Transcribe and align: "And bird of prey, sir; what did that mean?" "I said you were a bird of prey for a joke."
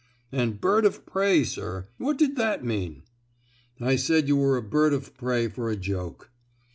"And 0.31 0.59
bird 0.59 0.83
of 0.83 1.05
prey, 1.05 1.43
sir; 1.43 1.87
what 1.99 2.17
did 2.17 2.35
that 2.35 2.65
mean?" 2.65 3.03
"I 3.79 3.97
said 3.97 4.27
you 4.27 4.35
were 4.35 4.57
a 4.57 4.63
bird 4.63 4.93
of 4.95 5.13
prey 5.15 5.47
for 5.47 5.69
a 5.69 5.75
joke." 5.75 6.31